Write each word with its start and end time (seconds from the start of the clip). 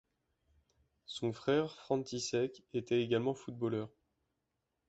Son 1.05 1.31
frère, 1.31 1.75
František, 1.75 2.63
était 2.73 2.99
également 3.03 3.35
footballeur. 3.35 3.87